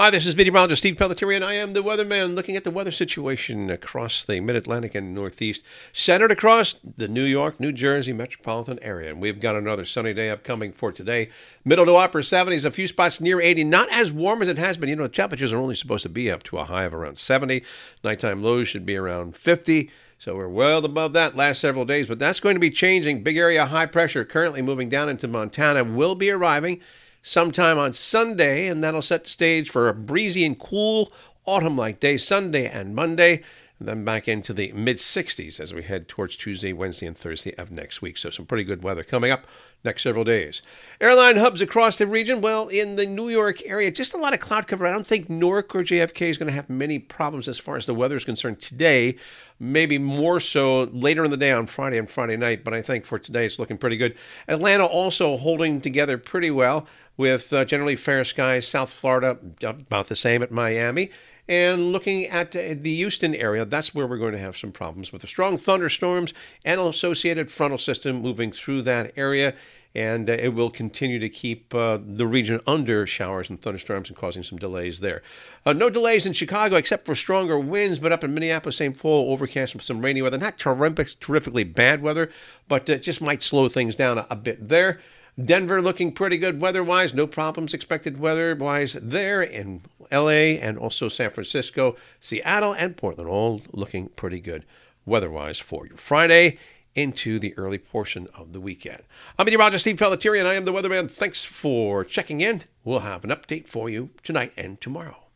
Hi, 0.00 0.08
this 0.08 0.24
is 0.24 0.34
meteorologist 0.34 0.80
Steve 0.80 0.96
Pelletieri, 0.96 1.36
and 1.36 1.44
I 1.44 1.52
am 1.52 1.74
the 1.74 1.82
weatherman 1.82 2.34
looking 2.34 2.56
at 2.56 2.64
the 2.64 2.70
weather 2.70 2.90
situation 2.90 3.68
across 3.68 4.24
the 4.24 4.40
mid 4.40 4.56
Atlantic 4.56 4.94
and 4.94 5.14
Northeast, 5.14 5.62
centered 5.92 6.32
across 6.32 6.72
the 6.72 7.06
New 7.06 7.22
York, 7.22 7.60
New 7.60 7.70
Jersey 7.70 8.14
metropolitan 8.14 8.78
area. 8.80 9.10
And 9.10 9.20
we've 9.20 9.40
got 9.40 9.56
another 9.56 9.84
sunny 9.84 10.14
day 10.14 10.30
upcoming 10.30 10.72
for 10.72 10.90
today. 10.90 11.28
Middle 11.66 11.84
to 11.84 11.96
upper 11.96 12.22
70s, 12.22 12.64
a 12.64 12.70
few 12.70 12.86
spots 12.86 13.20
near 13.20 13.42
80. 13.42 13.64
Not 13.64 13.92
as 13.92 14.10
warm 14.10 14.40
as 14.40 14.48
it 14.48 14.56
has 14.56 14.78
been. 14.78 14.88
You 14.88 14.96
know, 14.96 15.06
temperatures 15.06 15.52
are 15.52 15.60
only 15.60 15.74
supposed 15.74 16.04
to 16.04 16.08
be 16.08 16.30
up 16.30 16.44
to 16.44 16.56
a 16.56 16.64
high 16.64 16.84
of 16.84 16.94
around 16.94 17.18
70. 17.18 17.62
Nighttime 18.02 18.42
lows 18.42 18.68
should 18.68 18.86
be 18.86 18.96
around 18.96 19.36
50. 19.36 19.90
So 20.18 20.34
we're 20.34 20.48
well 20.48 20.82
above 20.82 21.12
that 21.12 21.36
last 21.36 21.60
several 21.60 21.84
days, 21.84 22.08
but 22.08 22.18
that's 22.18 22.40
going 22.40 22.56
to 22.56 22.60
be 22.60 22.70
changing. 22.70 23.22
Big 23.22 23.36
area 23.36 23.66
high 23.66 23.84
pressure 23.84 24.24
currently 24.24 24.62
moving 24.62 24.88
down 24.88 25.10
into 25.10 25.28
Montana 25.28 25.84
will 25.84 26.14
be 26.14 26.30
arriving 26.30 26.80
sometime 27.22 27.78
on 27.78 27.92
Sunday, 27.92 28.66
and 28.68 28.82
that'll 28.82 29.02
set 29.02 29.24
the 29.24 29.30
stage 29.30 29.70
for 29.70 29.88
a 29.88 29.94
breezy 29.94 30.44
and 30.44 30.58
cool 30.58 31.12
autumn 31.46 31.76
like 31.76 32.00
day 32.00 32.16
Sunday 32.16 32.66
and 32.66 32.94
Monday, 32.94 33.42
then 33.88 34.04
back 34.04 34.28
into 34.28 34.52
the 34.52 34.72
mid 34.72 34.96
60s 34.96 35.58
as 35.58 35.72
we 35.72 35.82
head 35.82 36.06
towards 36.06 36.36
Tuesday, 36.36 36.72
Wednesday, 36.72 37.06
and 37.06 37.16
Thursday 37.16 37.54
of 37.56 37.70
next 37.70 38.02
week. 38.02 38.18
So, 38.18 38.28
some 38.28 38.46
pretty 38.46 38.64
good 38.64 38.82
weather 38.82 39.02
coming 39.02 39.30
up 39.30 39.46
next 39.82 40.02
several 40.02 40.24
days. 40.24 40.60
Airline 41.00 41.36
hubs 41.36 41.62
across 41.62 41.96
the 41.96 42.06
region. 42.06 42.40
Well, 42.40 42.68
in 42.68 42.96
the 42.96 43.06
New 43.06 43.28
York 43.28 43.62
area, 43.64 43.90
just 43.90 44.12
a 44.12 44.18
lot 44.18 44.34
of 44.34 44.40
cloud 44.40 44.66
cover. 44.66 44.86
I 44.86 44.92
don't 44.92 45.06
think 45.06 45.30
Newark 45.30 45.74
or 45.74 45.82
JFK 45.82 46.28
is 46.28 46.38
going 46.38 46.48
to 46.48 46.54
have 46.54 46.68
many 46.68 46.98
problems 46.98 47.48
as 47.48 47.58
far 47.58 47.76
as 47.76 47.86
the 47.86 47.94
weather 47.94 48.16
is 48.16 48.24
concerned 48.24 48.60
today. 48.60 49.16
Maybe 49.58 49.98
more 49.98 50.40
so 50.40 50.84
later 50.84 51.24
in 51.24 51.30
the 51.30 51.36
day 51.36 51.52
on 51.52 51.66
Friday 51.66 51.98
and 51.98 52.08
Friday 52.08 52.36
night, 52.36 52.64
but 52.64 52.74
I 52.74 52.82
think 52.82 53.04
for 53.04 53.18
today 53.18 53.46
it's 53.46 53.58
looking 53.58 53.78
pretty 53.78 53.96
good. 53.96 54.14
Atlanta 54.48 54.84
also 54.84 55.36
holding 55.36 55.80
together 55.80 56.18
pretty 56.18 56.50
well 56.50 56.86
with 57.16 57.52
uh, 57.52 57.64
generally 57.64 57.96
fair 57.96 58.24
skies. 58.24 58.66
South 58.66 58.92
Florida, 58.92 59.38
about 59.62 60.08
the 60.08 60.14
same 60.14 60.42
at 60.42 60.50
Miami. 60.50 61.10
And 61.48 61.92
looking 61.92 62.26
at 62.26 62.52
the 62.52 62.94
Houston 62.96 63.34
area, 63.34 63.64
that's 63.64 63.94
where 63.94 64.06
we're 64.06 64.18
going 64.18 64.32
to 64.32 64.38
have 64.38 64.56
some 64.56 64.72
problems 64.72 65.12
with 65.12 65.22
the 65.22 65.28
strong 65.28 65.58
thunderstorms 65.58 66.32
and 66.64 66.80
associated 66.80 67.50
frontal 67.50 67.78
system 67.78 68.22
moving 68.22 68.52
through 68.52 68.82
that 68.82 69.12
area. 69.16 69.54
And 69.92 70.30
uh, 70.30 70.34
it 70.34 70.54
will 70.54 70.70
continue 70.70 71.18
to 71.18 71.28
keep 71.28 71.74
uh, 71.74 71.98
the 72.00 72.26
region 72.26 72.60
under 72.64 73.08
showers 73.08 73.50
and 73.50 73.60
thunderstorms 73.60 74.08
and 74.08 74.16
causing 74.16 74.44
some 74.44 74.56
delays 74.56 75.00
there. 75.00 75.20
Uh, 75.66 75.72
no 75.72 75.90
delays 75.90 76.26
in 76.26 76.32
Chicago 76.32 76.76
except 76.76 77.06
for 77.06 77.16
stronger 77.16 77.58
winds, 77.58 77.98
but 77.98 78.12
up 78.12 78.22
in 78.22 78.32
Minneapolis, 78.32 78.76
St. 78.76 78.96
Paul, 78.96 79.32
overcast 79.32 79.74
with 79.74 79.82
some 79.82 80.00
rainy 80.00 80.22
weather. 80.22 80.38
Not 80.38 80.58
terrific, 80.58 81.18
terrifically 81.18 81.64
bad 81.64 82.02
weather, 82.02 82.30
but 82.68 82.88
uh, 82.88 82.98
just 82.98 83.20
might 83.20 83.42
slow 83.42 83.68
things 83.68 83.96
down 83.96 84.18
a, 84.18 84.26
a 84.30 84.36
bit 84.36 84.68
there. 84.68 85.00
Denver 85.40 85.80
looking 85.80 86.12
pretty 86.12 86.38
good 86.38 86.60
weather 86.60 86.84
wise, 86.84 87.14
no 87.14 87.26
problems 87.26 87.72
expected 87.72 88.18
weather 88.18 88.54
wise 88.54 88.92
there 89.00 89.42
in 89.42 89.82
LA 90.12 90.58
and 90.60 90.78
also 90.78 91.08
San 91.08 91.30
Francisco, 91.30 91.96
Seattle, 92.20 92.72
and 92.72 92.96
Portland, 92.96 93.28
all 93.28 93.62
looking 93.72 94.08
pretty 94.08 94.40
good 94.40 94.64
weather 95.04 95.30
wise 95.30 95.58
for 95.58 95.86
you. 95.86 95.96
Friday 95.96 96.58
into 96.94 97.38
the 97.38 97.56
early 97.56 97.78
portion 97.78 98.26
of 98.34 98.52
the 98.52 98.60
weekend. 98.60 99.02
I'm 99.38 99.46
meteorologist 99.46 99.84
Steve 99.84 99.96
Pelletieri, 99.96 100.38
and 100.38 100.48
I 100.48 100.54
am 100.54 100.64
the 100.64 100.72
weatherman. 100.72 101.10
Thanks 101.10 101.44
for 101.44 102.04
checking 102.04 102.40
in. 102.40 102.62
We'll 102.84 103.00
have 103.00 103.24
an 103.24 103.30
update 103.30 103.68
for 103.68 103.88
you 103.88 104.10
tonight 104.22 104.52
and 104.56 104.80
tomorrow. 104.80 105.29